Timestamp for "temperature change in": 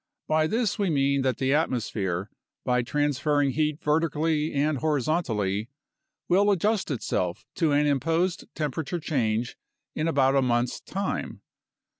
8.55-10.07